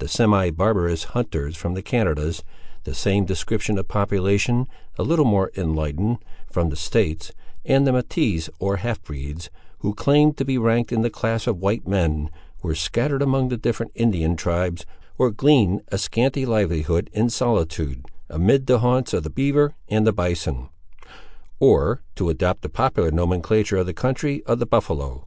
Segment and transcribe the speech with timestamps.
[0.00, 2.44] The semi barbarous hunters from the Canadas,
[2.84, 6.18] the same description of population, a little more enlightened,
[6.50, 7.32] from the States,
[7.64, 9.48] and the metiffs or half breeds,
[9.78, 12.28] who claimed to be ranked in the class of white men,
[12.62, 14.84] were scattered among the different Indian tribes,
[15.16, 20.12] or gleaned a scanty livelihood in solitude, amid the haunts of the beaver and the
[20.12, 20.68] bison;
[21.58, 25.26] or, to adopt the popular nomenclature of the country of the buffaloe.